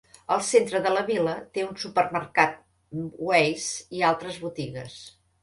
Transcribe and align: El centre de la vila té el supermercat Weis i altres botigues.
El 0.35 0.39
centre 0.45 0.79
de 0.85 0.93
la 0.93 1.03
vila 1.09 1.35
té 1.57 1.65
el 1.65 1.69
supermercat 1.83 2.57
Weis 3.29 3.69
i 3.99 4.03
altres 4.11 4.43
botigues. 4.49 4.99